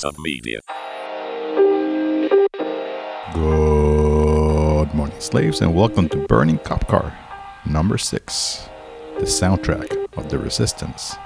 [0.00, 0.60] Mix of Media.
[3.34, 7.16] Good morning, slaves, and welcome to Burning Cop Car
[7.66, 8.68] number six,
[9.18, 11.16] the soundtrack of the resistance.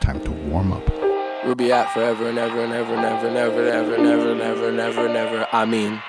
[0.00, 0.88] Time to warm up.
[1.44, 4.06] We'll be out forever and ever and ever and ever and ever and ever and
[4.06, 5.46] ever and ever and ever and ever.
[5.52, 6.00] I mean.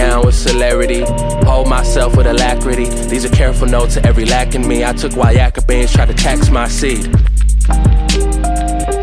[0.00, 1.02] Down with celerity,
[1.44, 2.86] hold myself with alacrity.
[3.12, 4.82] These are careful notes to every lack in me.
[4.82, 7.04] I took Wayaka beans, tried to tax my seed.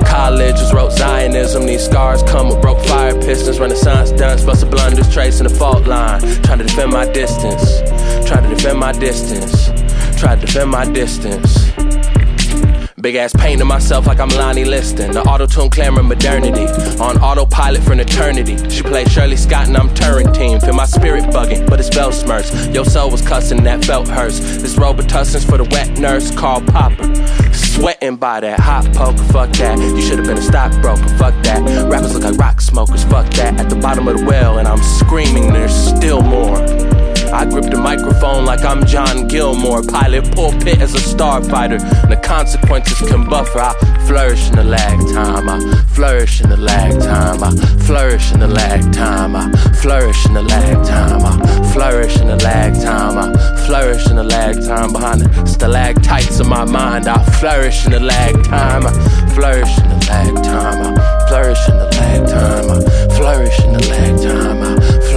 [0.03, 1.67] College just wrote Zionism.
[1.67, 3.59] These scars come with broke fire pistons.
[3.59, 6.19] Renaissance dunce, busted blunders, tracing the fault line.
[6.41, 7.81] Trying to defend my distance.
[8.27, 9.67] Trying to defend my distance.
[10.19, 11.66] Trying to defend my distance.
[13.07, 15.11] Big ass pain painting myself like I'm Lonnie Liston.
[15.11, 16.65] The auto tune clamoring modernity.
[17.01, 18.57] On autopilot for an eternity.
[18.69, 19.87] She played Shirley Scott and I'm
[20.33, 20.59] team.
[20.59, 22.73] Feel my spirit bugging, but it's bell smurfs.
[22.73, 24.39] Your soul was cussing, that felt hurts.
[24.61, 27.07] This Robitussin's for the wet nurse, Karl Popper.
[27.53, 29.79] Sweating by that hot poker, fuck that.
[29.79, 31.61] You should have been a stockbroker, fuck that.
[31.89, 33.57] Rappers look like rock smokers, fuck that.
[33.57, 36.57] At the bottom of the well, and I'm screaming, there's still more.
[37.33, 39.83] I grip the microphone like I'm John Gilmore.
[39.83, 41.79] Pilot pulpit as a starfighter.
[42.03, 43.59] And the consequences can buffer.
[43.59, 43.73] I
[44.07, 45.49] flourish in the lag time.
[45.49, 45.59] I
[45.93, 47.43] flourish in the lag time.
[47.43, 47.51] I
[47.85, 49.35] flourish in the lag time.
[49.35, 51.25] I flourish in the lag time.
[51.25, 53.17] I flourish in the lag time.
[53.17, 54.93] I flourish in the lag time.
[54.93, 58.87] Behind the stalactites of my mind, I flourish in the lag time.
[58.87, 58.91] I
[59.35, 60.97] flourish in the lag time.
[60.97, 62.71] I flourish in the lag time.
[62.71, 64.56] I flourish in the lag time.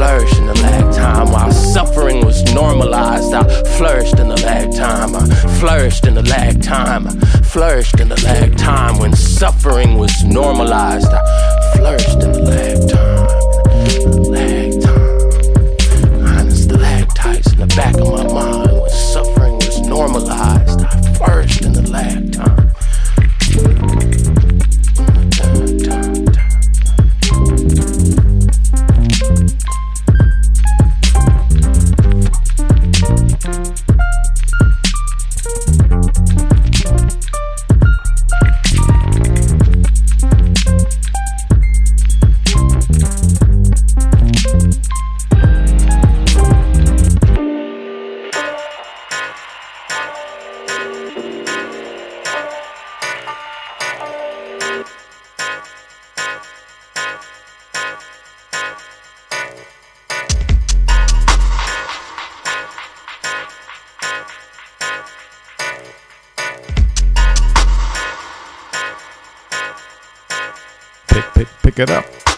[0.01, 1.31] I flourish in the lag time.
[1.31, 3.45] While suffering was normalized, I
[3.77, 5.15] flourished in the lag time.
[5.15, 5.27] I
[5.59, 7.07] flourished in the lag time.
[7.07, 7.11] I
[7.42, 8.97] flourished in the lag time.
[8.98, 11.50] When suffering was normalized, I
[71.40, 72.30] Pick, pick, it up.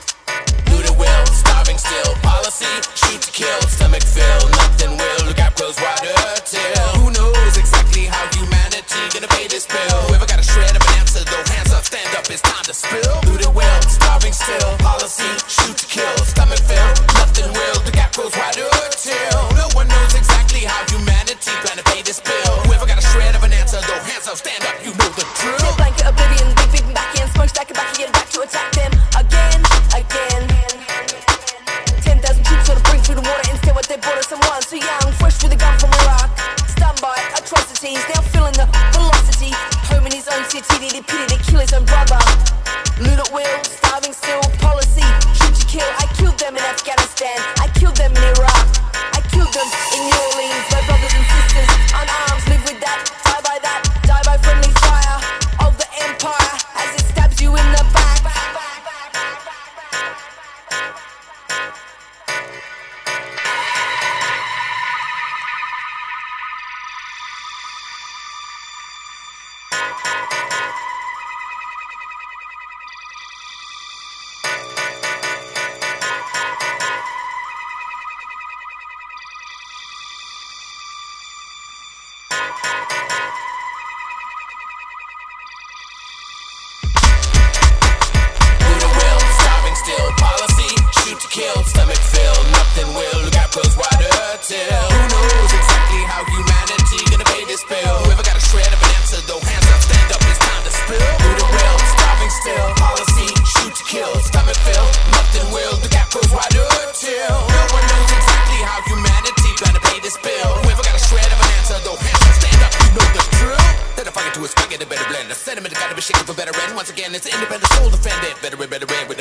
[95.23, 95.31] Till.
[95.31, 97.97] Who knows exactly how humanity gonna pay this bill?
[98.05, 100.73] Whoever got a shred of an answer, though, hands up, stand up, it's time to
[100.73, 101.11] spill.
[101.23, 102.69] Do the will, starving still.
[102.77, 104.13] Policy, shoot to kill.
[104.23, 105.77] Stomach fill, nothing will.
[105.79, 107.39] The gap goes wider till.
[107.55, 110.51] No one knows exactly how humanity gonna pay this bill.
[110.63, 113.23] Whoever got a shred of an answer, though, hands up, stand up, you know the
[113.39, 113.67] drill.
[113.97, 115.29] Let the fire to his get a better blend.
[115.31, 116.75] The sentiment gotta be shaken for better end.
[116.75, 118.33] Once again, it's an independent soul defended.
[118.41, 119.21] Better and better end with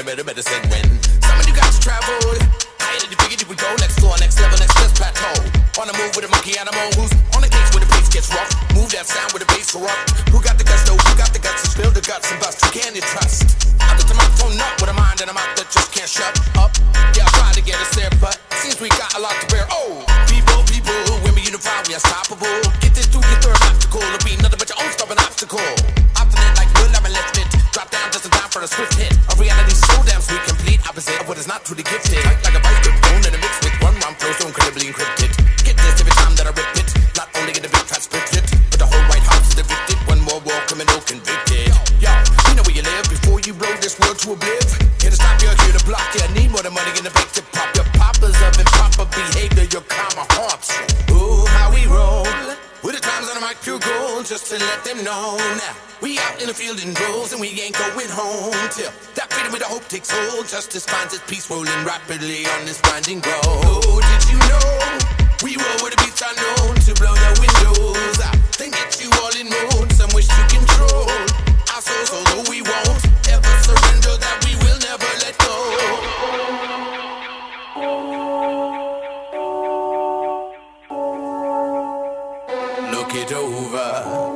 [31.11, 32.23] opposite of what is not truly gifted.
[32.23, 34.87] Tight like a vice grip, bone in a mix with one rhyme flow so incredibly
[34.87, 35.31] encrypted.
[35.63, 36.87] Get this every time that I rip it.
[37.17, 39.97] Not only get the big transcripted, but the whole White House is evicted.
[40.07, 41.67] One more war criminal convicted.
[41.99, 42.11] Yo,
[42.47, 44.67] you know where you live before you blow this world to obliv.
[45.01, 46.23] Here to stop you, here to block you.
[46.35, 49.67] Need more than money in the bank to pop your poppers of improper behavior.
[49.71, 51.15] Your karma haunts you.
[51.15, 52.27] Ooh, how we roll.
[52.81, 55.37] With the times on the mic, pure gold, just to let them know.
[55.37, 59.29] Now, we out in the field in droves, and we ain't going home till that
[59.41, 60.47] freedom with the hope takes hold.
[60.47, 63.41] Justice finds its peace rolling rapidly on this blinding road.
[63.65, 64.61] Oh, did you know?
[65.43, 68.37] We roll the beats unknown to blow the windows out.
[68.57, 71.09] Then get you all in mood, some wish to control.
[71.73, 75.55] Our souls, although we won't ever surrender, that we will never let go.
[82.93, 83.89] Look it over.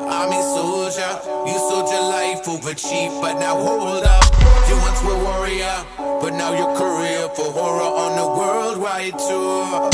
[0.09, 4.34] Army soldier, you sold your life over cheap, but now hold up.
[4.67, 9.89] You once were warrior, but now your career for horror on a worldwide tour.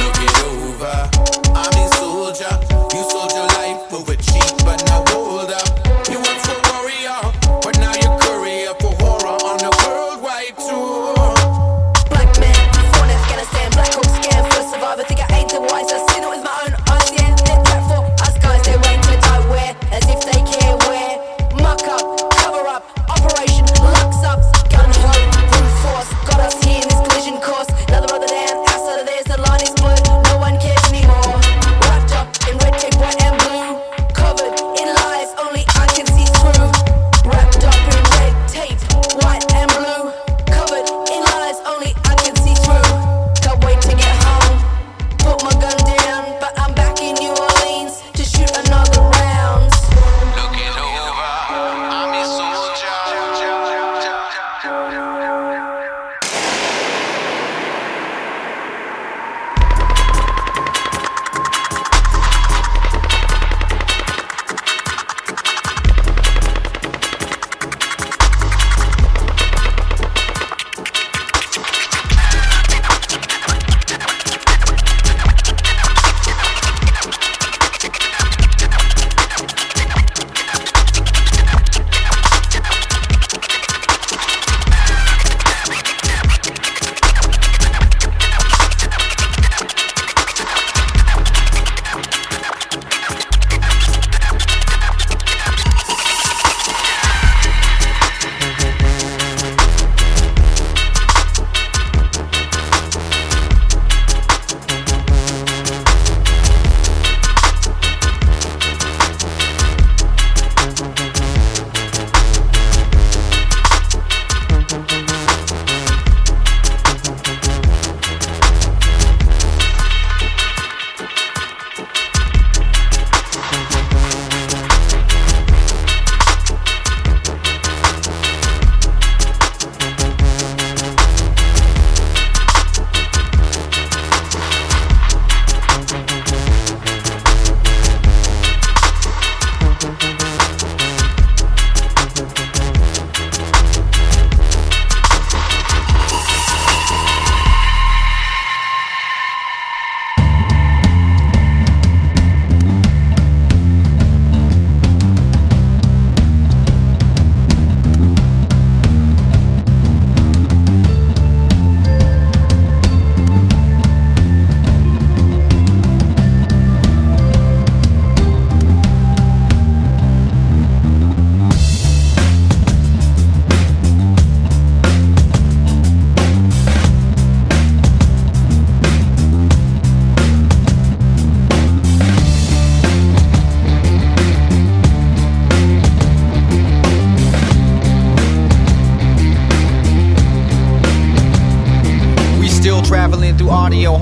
[0.00, 0.96] Look it over.
[1.58, 2.54] Army soldier,
[2.94, 3.02] you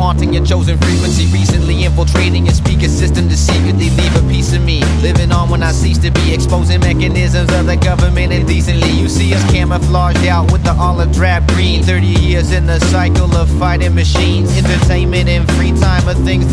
[0.09, 0.98] audio, haunting your chosen frequency.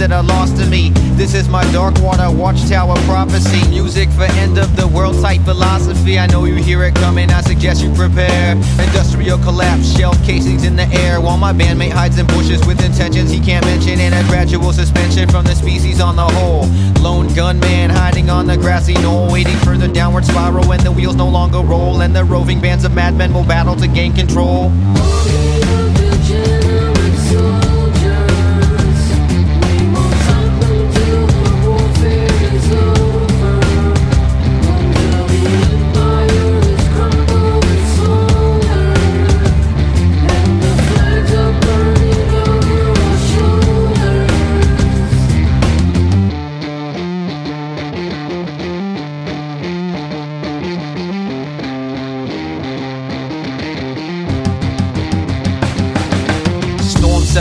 [0.08, 0.92] That are lost to me.
[1.18, 3.68] This is my dark water watchtower prophecy.
[3.70, 6.20] Music for end of the world type philosophy.
[6.20, 8.52] I know you hear it coming, I suggest you prepare.
[8.78, 11.20] Industrial collapse, shell casings in the air.
[11.20, 14.00] While my bandmate hides in bushes with intentions he can't mention.
[14.00, 16.68] And a gradual suspension from the species on the whole.
[17.02, 21.16] Lone gunman hiding on the grassy knoll, waiting for the downward spiral when the wheels
[21.16, 22.02] no longer roll.
[22.02, 24.72] And the roving bands of madmen will battle to gain control.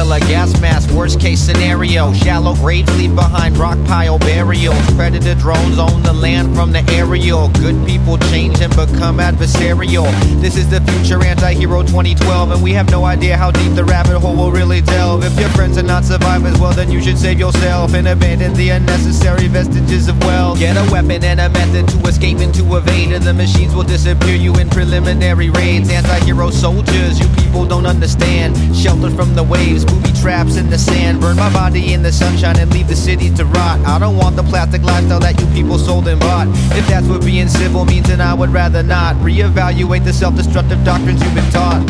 [0.04, 2.12] Cellar, gas mask, worst case scenario.
[2.12, 4.78] Shallow graves leave behind rock pile burials.
[4.96, 7.48] Predator drones own the land from the aerial.
[7.48, 10.04] Good people change and become adversarial.
[10.42, 14.18] This is the future anti-hero 2012, and we have no idea how deep the rabbit
[14.18, 15.24] hole will really delve.
[15.24, 18.68] If your friends are not survivors, well then you should save yourself and abandon the
[18.70, 20.58] unnecessary vestiges of wealth.
[20.58, 24.36] Get a weapon and a method to escape and to evade, the machines will disappear
[24.36, 25.88] you in preliminary raids.
[25.88, 28.54] Anti-hero soldiers, you people don't understand.
[28.76, 31.20] Shelter from the waves, booby traps in the sand.
[31.20, 33.80] Burn my body in the sunshine and leave the city to rot.
[33.86, 36.48] I don't want the plastic lifestyle that you people sold and bought.
[36.76, 39.16] If that's what being civil means, then I would rather not.
[39.16, 41.84] Reevaluate the self-destructive doctrines you've been taught.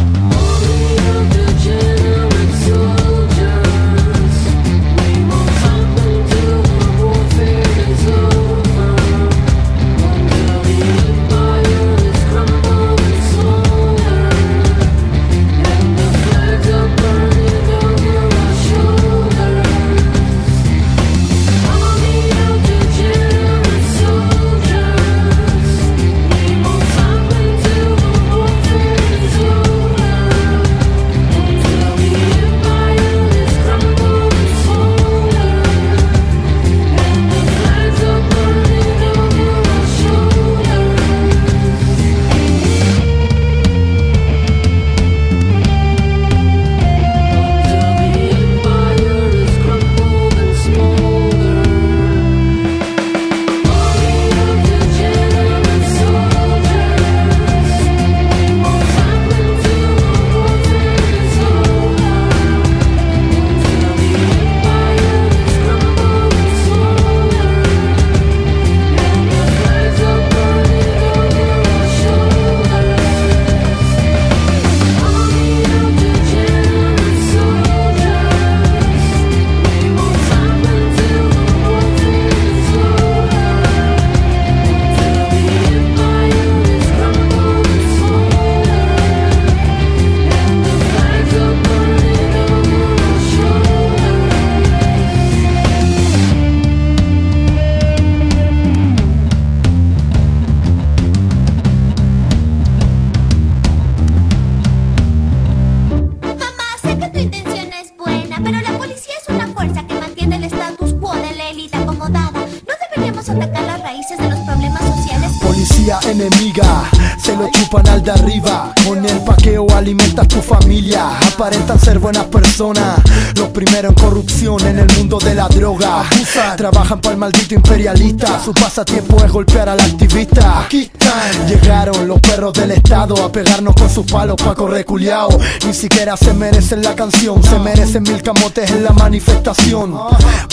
[121.35, 123.01] Aparentan ser buenas personas.
[123.37, 126.03] Los primeros en corrupción en el mundo de la droga.
[126.03, 128.41] Abusan, trabajan para el maldito imperialista.
[128.43, 130.61] Su pasatiempo es golpear al activista.
[130.61, 135.29] Aquí están, llegaron los perros del estado a pegarnos con sus palos pa' correr culiao.
[135.67, 139.93] Ni siquiera se merecen la canción, se merecen mil camotes en la manifestación.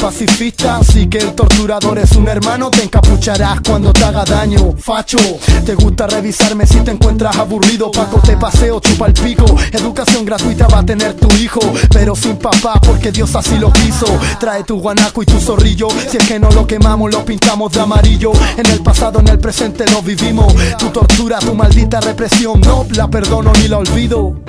[0.01, 4.73] Pacifista, así que el torturador es un hermano, te encapucharás cuando te haga daño.
[4.77, 5.19] Facho,
[5.63, 7.91] te gusta revisarme si te encuentras aburrido.
[7.91, 9.45] Paco te paseo, chupa el pico.
[9.71, 11.61] Educación gratuita va tener tu hijo,
[11.91, 14.05] pero sin papá porque Dios así lo quiso.
[14.39, 15.88] Trae tu guanaco y tu zorrillo.
[16.09, 18.31] Si es que no lo quemamos, lo pintamos de amarillo.
[18.57, 20.53] En el pasado, en el presente lo vivimos.
[20.77, 24.41] Tu tortura, tu maldita represión, no la perdono ni la olvido.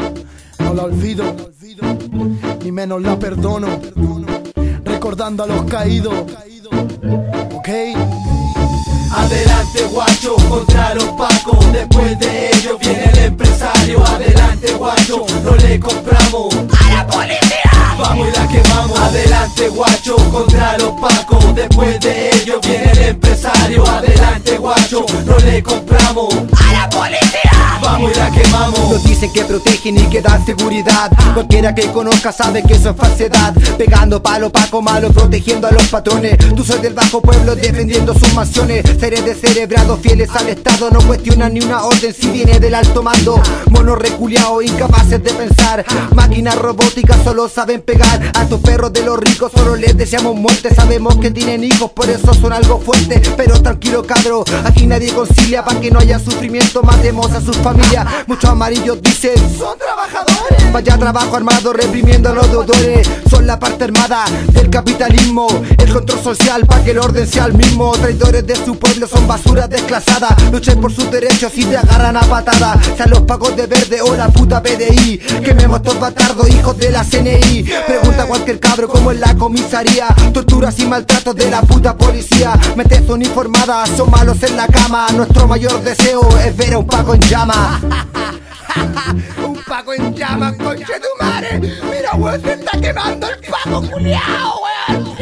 [0.58, 1.34] No la olvido,
[2.62, 3.68] ni menos la perdono.
[4.84, 6.14] Recordando a los caídos,
[7.52, 7.68] ok.
[9.14, 15.78] Adelante guacho, contra los pacos Después de ellos viene el empresario Adelante guacho, no le
[19.52, 21.54] Adelante guacho contra los pacos.
[21.54, 23.86] Después de ello viene el empresario.
[23.86, 26.34] Adelante guacho, no le compramos.
[26.34, 27.78] ¡A la policía!
[27.82, 31.10] Vamos quemamos Nos dicen que protegen y que dan seguridad.
[31.34, 33.54] Cualquiera que conozca sabe que eso es falsedad.
[33.78, 36.36] Pegando palo, paco malo, protegiendo a los patrones.
[36.54, 38.84] Tú soy del bajo pueblo defendiendo sus mansiones.
[38.98, 43.40] Seres descerebrados fieles al Estado No cuestionan ni una orden si viene del alto mando.
[43.70, 45.84] Monos reculeados, incapaces de pensar.
[46.14, 48.32] Máquinas robóticas solo saben pegar.
[48.34, 50.74] A tus perros de los ricos solo les deseamos muerte.
[50.74, 53.20] Sabemos que tienen hijos, por eso son algo fuerte.
[53.36, 58.06] Pero tranquilo cabro, aquí nadie concilia Para que no haya sufrimiento, matemos a sus familias
[58.26, 63.08] Muchos amarillos dicen, son trabajadores Vaya trabajo armado reprimiendo a los deudores.
[63.28, 65.46] Son la parte armada del capitalismo.
[65.76, 67.92] El control social para que el orden sea el mismo.
[67.92, 72.22] Traidores de su pueblo son basuras desclasadas Luchen por sus derechos y te agarran a
[72.22, 76.90] patada Sean los pagos de verde o la puta PDI Quememos estos batardos hijos de
[76.90, 80.06] la CNI Pregunta a cualquier cabro como en la comisaría.
[80.32, 82.58] Torturas y maltratos de la puta policía.
[82.76, 85.06] Metes uniformadas, son malos en la cama.
[85.14, 87.80] Nuestro mayor deseo es ver a un paco en llama
[89.44, 91.58] un paco en llamas, conche tu madre.
[91.58, 95.16] Mira, weón, se está quemando el paco culiao, weón.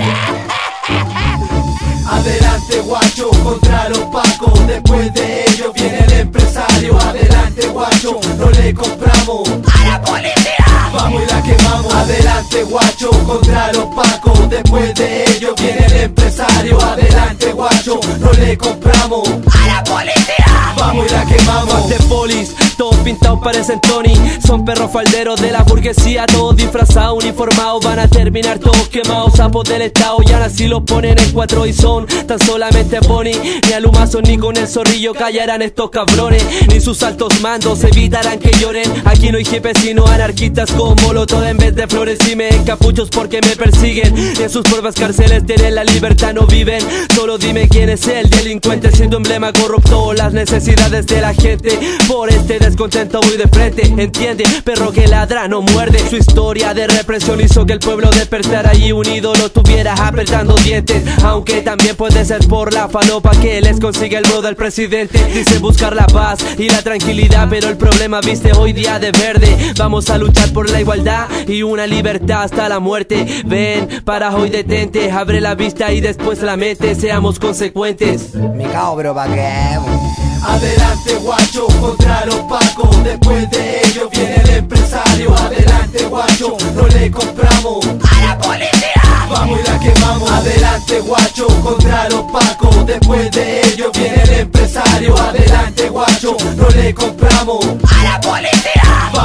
[2.10, 8.74] Adelante guacho contra los pacos Después de ello viene el empresario Adelante guacho, no le
[8.74, 10.69] compramos ¡A la policía!
[10.92, 11.94] Vamos y la quemamos.
[11.94, 14.50] Adelante guacho contra los pacos.
[14.50, 16.80] Después de ello viene el empresario.
[16.80, 19.28] Adelante guacho, no le compramos.
[19.28, 20.74] ¡A la policía!
[20.76, 21.88] Vamos y la quemamos.
[21.88, 24.14] De polis, todos pintados parecen Tony.
[24.46, 26.26] Son perros falderos de la burguesía.
[26.26, 29.34] Todos disfrazados, uniformados Van a terminar todos quemados.
[29.34, 33.32] Sapos del estado y ahora sí los ponen en cuatro y son Tan solamente pony
[33.66, 36.44] Ni alumazo ni con el zorrillo callarán estos cabrones.
[36.68, 38.90] Ni sus altos mandos evitarán que lloren.
[39.04, 43.10] Aquí no hay jefes sino anarquistas con molotov en vez de flores Y me encapuchos
[43.10, 44.16] porque me persiguen.
[44.16, 46.82] En sus propias cárceles tienen la libertad no viven.
[47.14, 50.14] Solo dime quién es el delincuente Sin tu emblema corrupto.
[50.14, 55.48] Las necesidades de la gente Por este descontento voy de frente Entiende, perro que ladra
[55.48, 55.98] no muerde.
[56.08, 61.02] Su historia de represión hizo que el pueblo despertara y unido lo tuviera apretando dientes.
[61.22, 65.22] Aunque también puede ser por la falopa que les consigue el bro del presidente.
[65.34, 69.74] Dice buscar la paz y la tranquilidad Pero el problema viste hoy día de verde.
[69.76, 73.42] Vamos a luchar por la igualdad y una libertad hasta la muerte.
[73.46, 76.94] Ven, para hoy detente, abre la vista y después la mente.
[76.94, 78.34] Seamos consecuentes.
[78.34, 80.10] Me cago, bro, pa' que.
[80.42, 85.34] Adelante guacho contra los pacos Después de ello viene el empresario.
[85.36, 87.86] Adelante guacho, no le compramos.
[87.86, 89.26] ¡A la policía!
[89.28, 90.30] Vamos y la quemamos.
[90.30, 95.16] Adelante guacho contra los pacos Después de ello viene el empresario.
[95.16, 97.64] Adelante guacho, no le compramos.
[97.64, 98.79] ¡A la policía!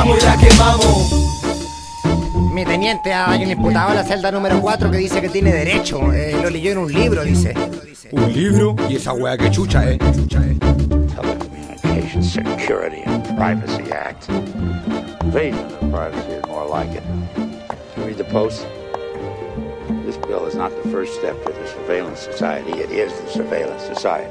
[0.05, 1.11] Y la quemamos
[2.53, 6.13] Mi teniente, hay un imputado en la celda número 4 que dice que tiene derecho.
[6.13, 7.55] Eh, lo leyó en un libro, dice.
[8.11, 9.97] Un libro y esa wea que chucha, eh.
[9.97, 14.29] Telecommunications Security and Privacy Act.
[15.23, 17.01] Invasion of privacy is more like it.
[17.97, 18.67] Read the Post.
[20.05, 23.81] This bill is not the first step to the surveillance society, it is the surveillance
[23.81, 24.29] society.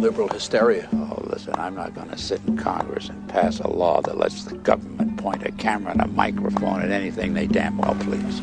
[0.00, 0.88] Liberal hysteria.
[0.94, 4.44] Oh, listen, I'm not going to sit in Congress and pass a law that lets
[4.44, 8.40] the government point a camera and a microphone at anything they damn well please.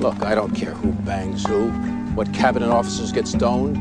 [0.00, 1.70] Look, I don't care who bangs who,
[2.16, 3.76] what cabinet officers get stoned.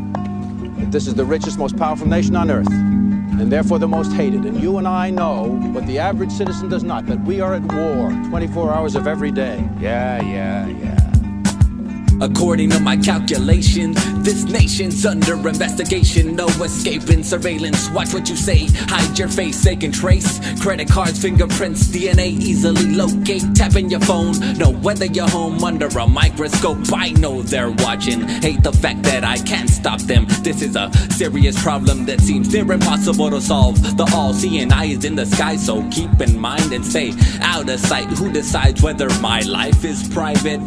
[0.77, 4.45] But this is the richest, most powerful nation on earth, and therefore the most hated.
[4.45, 7.63] And you and I know what the average citizen does not that we are at
[7.73, 9.67] war 24 hours of every day.
[9.79, 11.04] Yeah, yeah, yeah.
[12.21, 16.36] According to my calculations, this nation's under investigation.
[16.36, 17.89] No escaping surveillance.
[17.89, 18.67] Watch what you say.
[18.88, 20.39] Hide your face, they can trace.
[20.62, 23.43] Credit cards, fingerprints, DNA easily locate.
[23.54, 24.39] Tapping your phone.
[24.58, 26.78] Know whether you're home under a microscope.
[26.93, 28.21] I know they're watching.
[28.21, 30.25] Hate the fact that I can't stop them.
[30.41, 33.75] This is a serious problem that seems near impossible to solve.
[33.97, 37.69] The all seeing eye is in the sky, so keep in mind and stay out
[37.69, 38.08] of sight.
[38.17, 40.62] Who decides whether my life is private?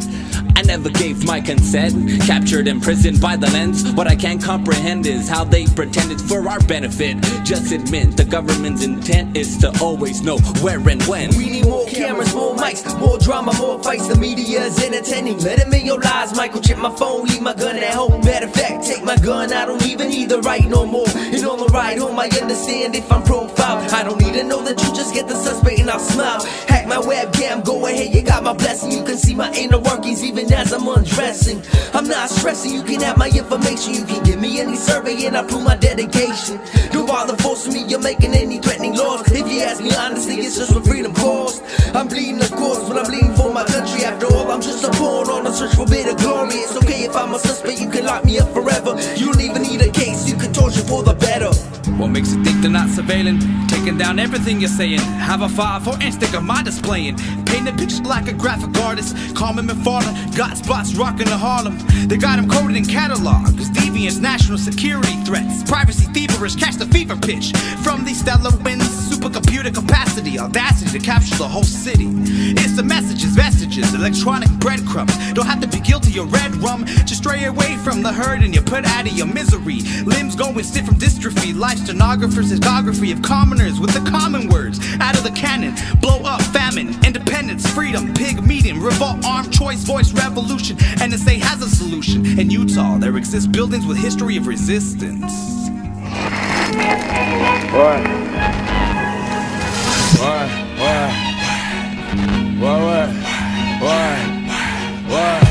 [0.69, 2.21] Never gave my consent.
[2.27, 3.91] Captured, imprisoned by the lens.
[3.93, 7.17] What I can't comprehend is how they pretend it's for our benefit.
[7.43, 11.35] Just admit the government's intent is to always know where and when.
[11.35, 14.07] We need more cameras, more mics, more drama, more fights.
[14.09, 15.39] The media's entertaining.
[15.39, 16.33] Let them in your lies.
[16.33, 18.21] Microchip my phone, leave my gun at home.
[18.23, 19.51] Matter of fact, take my gun.
[19.51, 21.09] I don't even need the right no more.
[21.09, 23.91] And on the ride home, I understand if I'm profiled.
[23.91, 26.45] I don't need to know that you just get the suspect and I'll smile.
[26.67, 28.91] Hack my webcam, go ahead, you got my blessing.
[28.91, 31.63] You can see my inner workings even as I'm undressing.
[31.93, 33.93] I'm not stressing, you can have my information.
[33.93, 36.59] You can give me any survey and I prove my dedication.
[36.91, 39.31] Don't bother forcing me, you're making any threatening laws.
[39.31, 41.61] If you ask me honestly, it's just for freedom cause.
[41.95, 44.03] I'm bleeding, of course, but I'm bleeding for my country.
[44.03, 46.55] After all, I'm just a pawn on the search for better glory.
[46.55, 48.99] It's okay if I'm a suspect, you can lock me up forever.
[49.15, 51.68] You don't even need a case, you can torture for the better.
[51.99, 53.41] What makes you think they're not surveilling?
[53.67, 54.99] Taking down everything you're saying.
[54.99, 55.97] Have a 5 for
[56.37, 57.17] of my displaying.
[57.45, 59.35] Paint a picture like a graphic artist.
[59.35, 61.77] Carmen McFarlane got spots rocking to Harlem.
[62.07, 63.69] They got him coded in catalogs.
[63.71, 65.63] Deviants, national security threats.
[65.69, 67.51] Privacy thieveries, catch the fever pitch.
[67.83, 72.07] From these stellar winds, supercomputer capacity, audacity to capture the whole city.
[72.07, 75.15] It's the messages, vestiges, electronic breadcrumbs.
[75.33, 76.85] Don't have to be guilty of red rum.
[76.85, 79.81] Just stray away from the herd and you're put out of your misery.
[80.05, 81.53] Limbs going stiff from dystrophy.
[81.53, 85.73] Life stenographer's discography of commoners with the common words out of the canon.
[85.99, 90.77] Blow up, famine, independence, freedom, pig meeting, revolt, armed choice, voice, revolution.
[90.77, 92.39] NSA has a solution.
[92.39, 95.33] In Utah, there exist buildings with history of resistance.
[97.73, 98.03] Ouais.
[100.21, 100.45] Ouais,
[100.77, 101.09] ouais.
[102.59, 103.07] Ouais, ouais.
[103.81, 104.17] Ouais.
[105.09, 105.48] Ouais.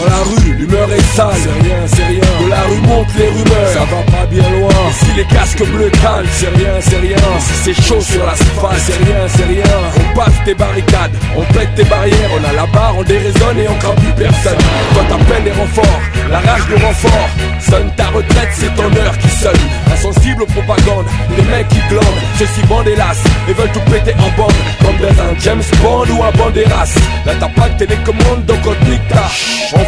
[0.00, 2.20] Dans la rue, l'humeur est sale, c'est rien, c'est rien.
[2.42, 4.70] De la rue montent les rumeurs, ça va pas bien loin.
[4.70, 7.16] Et si les casques bleus calent, c'est rien, c'est rien.
[7.38, 9.76] Si c'est chaud sur l'asphalte, c'est rien, c'est rien.
[10.00, 13.68] On passe tes barricades, on pète tes barrières, on a la barre, on déraisonne et
[13.68, 14.58] on craint plus personne.
[14.94, 17.28] Toi t'appelles les renforts, la rage de renfort.
[17.60, 19.64] Sonne ta retraite, c'est ton heure qui sonne.
[19.92, 22.22] Insensible aux propagandes, des mecs qui glandent.
[22.38, 24.54] Ceux-ci bandent hélas et veulent tout péter en bande.
[24.80, 26.94] Comme dans un James Bond ou un Banderas.
[27.26, 29.28] Là t'as pas de télécommande, donc on te nique ta.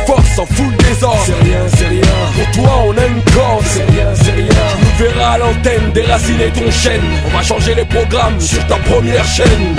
[0.07, 1.23] Force, en fout le désordre.
[1.25, 2.03] C'est rien, c'est rien.
[2.35, 3.65] Pour toi, on a une corde.
[3.67, 4.49] C'est rien, c'est rien.
[4.49, 7.03] Tu nous verras à l'antenne déraciner ton chaîne.
[7.27, 9.77] On va changer les programmes sur ta première chaîne.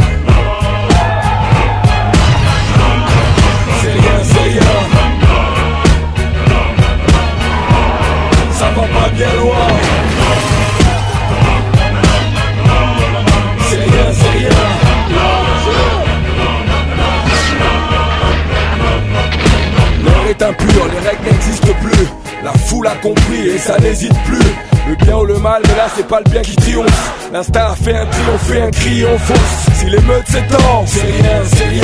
[20.33, 22.07] Est impur, les règles n'existent plus.
[22.43, 24.47] La foule a compris et ça n'hésite plus.
[24.89, 27.29] Le bien ou le mal, mais là c'est pas le bien qui triomphe.
[27.31, 29.75] L'instinct a fait un triomphe et un cri on fonce.
[29.75, 31.83] Si l'émeute s'étend, c'est rien, c'est rien.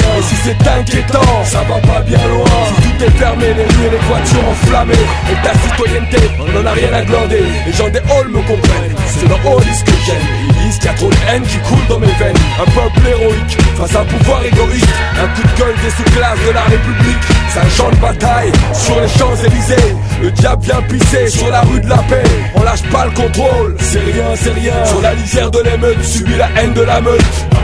[0.49, 2.45] C'est inquiétant, ça va pas bien loin.
[2.65, 4.93] Si tout est fermé, les rues et les voitures enflammées.
[5.29, 7.43] Et ta citoyenneté, on en a rien à glander.
[7.67, 10.15] Les gens des halls me comprennent, c'est leur ce que j'aime.
[10.47, 12.35] Ils disent qu'il y a trop de haine qui coule dans mes veines.
[12.59, 14.89] Un peuple héroïque, face à un pouvoir égoïste.
[15.21, 17.23] Un coup de gueule des sous-classes de la République.
[17.49, 19.95] C'est un champ de bataille sur les Champs-Élysées.
[20.23, 22.23] Le diable vient pisser sur la rue de la paix.
[22.55, 24.83] On lâche pas le contrôle, c'est rien, c'est rien.
[24.85, 27.58] Sur la lisière de l'émeute, subit la haine de la meute.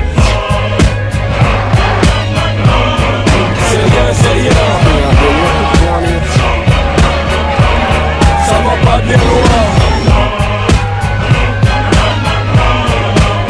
[3.96, 4.52] Rien, c'est rien.
[8.48, 9.64] Ça va pas bien loin.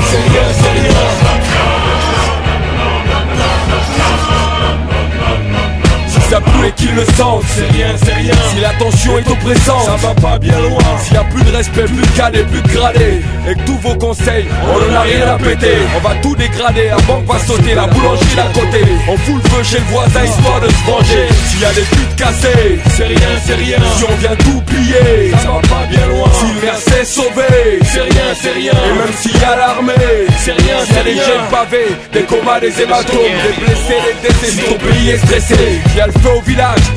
[0.08, 1.05] C'est rien, c'est rien.
[6.08, 8.34] Si ça et qu'ils le sentent, c'est rien, c'est rien.
[8.49, 10.80] Si la tension est oppressante, ça va pas bien loin.
[11.04, 13.78] S'il y a plus de respect, plus de cadets, plus de gradés, et que tous
[13.78, 15.78] vos conseils, on en a rien à péter.
[15.95, 18.84] On va tout dégrader avant que va sauter la boulangerie d'à côté.
[19.08, 21.28] On fout le feu chez le voisin histoire de se venger.
[21.49, 23.78] S'il y a des putes cassées, c'est rien, c'est rien.
[23.97, 26.30] Si on vient tout piller, ça va pas bien loin.
[26.34, 28.73] Si le maire s'est sauvé, c'est rien, c'est rien.
[28.73, 29.93] Et même s'il y a l'armée,
[30.39, 34.63] c'est rien, c'est les jets pavés, des comas, des hématomes, des blessés, des décès.
[34.65, 36.41] Ton pays est stressé, y a le feu au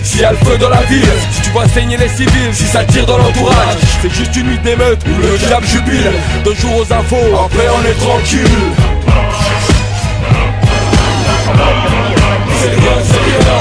[0.04, 2.64] s'il y a le feu dans la ville, si tu vois saigner les civils, si
[2.64, 6.12] ça tire dans l'entourage, c'est juste une nuit d'émeute où le diable jubile.
[6.44, 8.46] Deux jours aux infos, après on est tranquille.
[12.60, 13.58] C'est rien, c'est rien.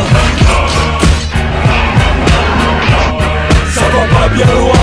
[3.74, 4.77] Ça va pas bien loin.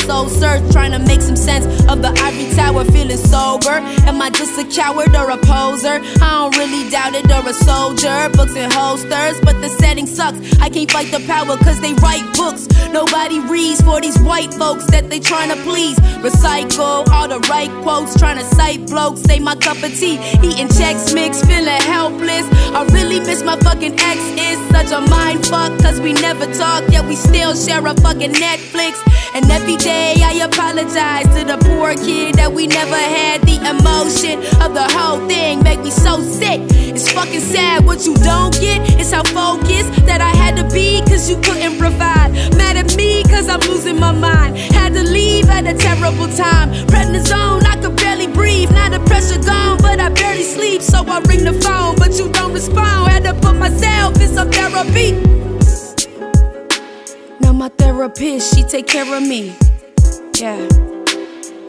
[0.00, 2.84] Soul search, trying to make some sense of the ivory tower.
[2.84, 3.76] Feeling sober.
[4.08, 6.00] Am I just a coward or a poser?
[6.22, 8.28] I don't really doubt it or a soldier.
[8.32, 10.38] Books and holsters, but the setting sucks.
[10.60, 12.68] I can't fight the power cause they write books.
[12.92, 15.98] Nobody reads for these white folks that they trying to please.
[16.24, 19.20] Recycle all the right quotes, trying to cite blokes.
[19.22, 22.46] Say my cup of tea, eating checks mix, feeling helpless.
[22.74, 24.18] I really miss my fucking ex.
[24.40, 28.32] Is such a mind fuck, cause we never talk, yet we still share a fucking
[28.32, 28.94] Netflix.
[29.32, 33.42] And every day I apologize to the poor kid that we never had.
[33.42, 36.60] The emotion of the whole thing make me so sick.
[36.70, 38.82] It's fucking sad what you don't get.
[38.98, 42.32] It's how focused that I had to be, cause you couldn't provide.
[42.56, 44.56] Mad at me, cause I'm losing my mind.
[44.56, 46.74] Had to leave at a terrible time.
[46.90, 48.70] Prednisone, I could barely breathe.
[48.72, 50.82] Now the pressure gone, but I barely sleep.
[50.82, 53.10] So I ring the phone, but you don't respond.
[53.12, 55.49] Had to put myself in some therapy.
[57.60, 59.54] My therapist, she take care of me.
[60.38, 60.66] Yeah.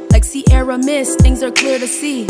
[0.10, 2.28] Like Sierra Mist, things are clear to see.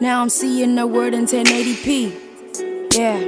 [0.00, 2.96] Now I'm seeing the word in 1080p.
[2.96, 3.20] Yeah.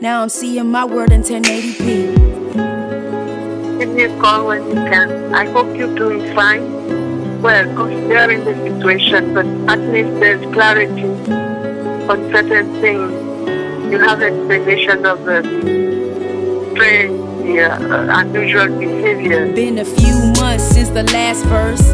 [0.00, 1.78] Now I'm seeing my word in 1080p.
[3.78, 5.32] Give me a call when you can.
[5.32, 7.40] I hope you're doing fine.
[7.40, 11.04] Well, considering the situation, but at least there's clarity
[12.10, 13.12] on certain things.
[13.92, 15.95] You have explanation of the
[16.76, 17.10] strange,
[17.42, 19.52] the uh, unusual behavior.
[19.52, 21.84] Been a few months since the last verse.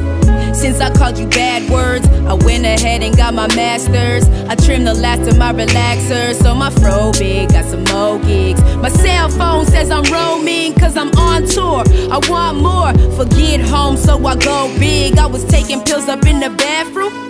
[0.59, 4.25] Since I called you bad words, I went ahead and got my masters.
[4.49, 8.61] I trimmed the last of my relaxers, so my fro big, got some more gigs.
[8.77, 11.85] My cell phone says I'm roaming, cause I'm on tour.
[12.11, 15.19] I want more, forget home, so I go big.
[15.19, 17.22] I was taking pills up in the bathroom.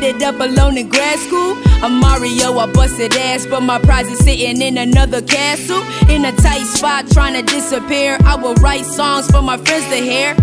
[0.00, 1.56] Ended up alone in grad school.
[1.82, 5.82] I'm Mario, I busted ass, but my prize is sitting in another castle.
[6.08, 8.16] In a tight spot, trying to disappear.
[8.20, 10.36] I will write songs for my friends to hear.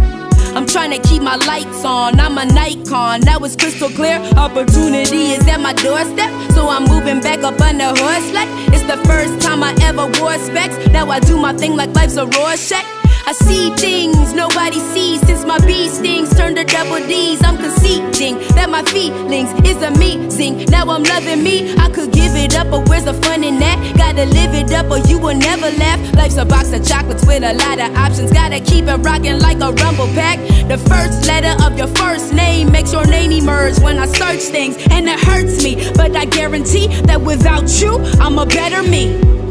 [0.57, 2.19] I'm trying to keep my lights on.
[2.19, 4.17] I'm a Nikon, now it's crystal clear.
[4.35, 8.83] Opportunity is at my doorstep, so I'm moving back up on the horse like it's
[8.83, 10.75] the first time I ever wore specs.
[10.89, 13.04] Now I do my thing like life's a Rorschach.
[13.27, 17.43] I see things nobody sees since my bee stings turned to double D's.
[17.43, 20.65] I'm conceding that my feelings is amazing.
[20.65, 21.75] Now I'm loving me.
[21.75, 23.97] I could give it up, but where's the fun in that?
[23.97, 25.99] Gotta live it up, or you will never laugh.
[26.13, 28.31] Life's a box of chocolates with a lot of options.
[28.31, 30.37] Gotta keep it rocking like a rumble pack.
[30.67, 34.77] The first letter of your first name makes your name emerge when I search things,
[34.91, 35.91] and it hurts me.
[35.95, 39.44] But I guarantee that without you, I'm a better me.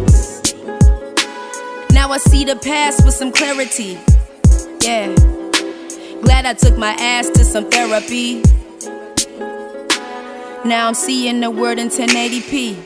[2.04, 3.98] Now I see the past with some clarity.
[4.82, 5.14] Yeah.
[6.20, 8.42] Glad I took my ass to some therapy.
[10.68, 12.76] Now I'm seeing the world in 1080p.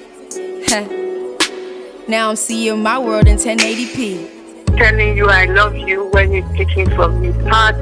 [2.09, 4.77] now I'm seeing my world in 1080p.
[4.77, 7.75] Telling you I love you when you're taking from his heart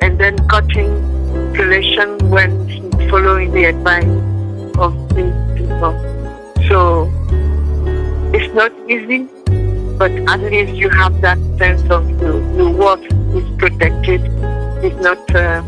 [0.00, 0.90] and then cutting
[1.52, 2.66] relation when
[3.10, 4.06] following the advice
[4.78, 5.92] of these people.
[6.66, 7.12] So
[8.32, 9.28] it's not easy,
[9.98, 13.02] but at least you have that sense of you, your worth
[13.34, 14.22] is protected.
[14.80, 15.62] He's not uh,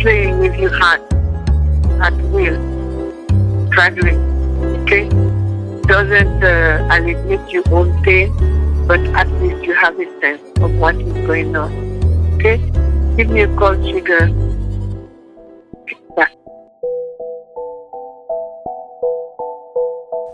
[0.00, 1.00] playing with your heart
[2.02, 2.58] at will,
[3.68, 4.18] struggling.
[4.82, 5.08] Okay?
[5.86, 8.34] Doesn't uh, alleviate your own pain,
[8.88, 11.70] but at least you have a sense of what is going on.
[12.34, 12.58] Okay?
[13.16, 14.26] Give me a call, Sugar.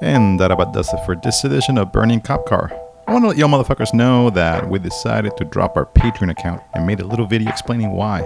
[0.00, 2.87] And that about does it for this edition of Burning Cop Car.
[3.08, 6.62] I want to let y'all motherfuckers know that we decided to drop our Patreon account
[6.74, 8.20] and made a little video explaining why.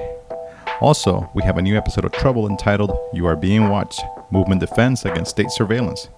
[0.80, 5.04] Also, we have a new episode of Trouble entitled You Are Being Watched Movement Defense
[5.04, 6.08] Against State Surveillance.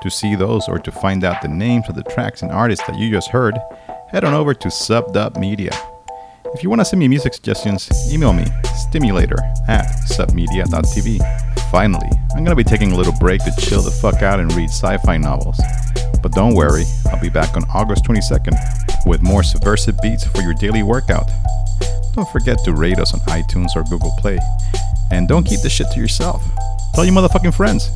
[0.00, 2.96] To see those or to find out the names of the tracks and artists that
[2.96, 3.58] you just heard,
[4.10, 5.76] head on over to subMedia.
[6.54, 8.44] If you want to send me music suggestions, email me
[8.76, 11.18] stimulator at submedia.tv.
[11.72, 14.70] Finally, I'm gonna be taking a little break to chill the fuck out and read
[14.70, 15.58] sci fi novels.
[16.24, 18.56] But don't worry, I'll be back on August 22nd
[19.04, 21.28] with more subversive beats for your daily workout.
[22.14, 24.38] Don't forget to rate us on iTunes or Google Play.
[25.10, 26.42] And don't keep this shit to yourself.
[26.94, 27.90] Tell your motherfucking friends.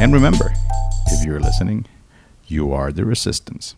[0.00, 0.54] And remember,
[1.08, 1.84] if you're listening,
[2.46, 3.76] you are the resistance.